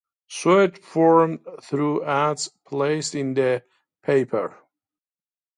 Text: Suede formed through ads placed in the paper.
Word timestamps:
Suede 0.31 0.79
formed 0.83 1.45
through 1.61 2.03
ads 2.03 2.49
placed 2.65 3.13
in 3.13 3.35
the 3.35 3.61
paper. 4.01 4.55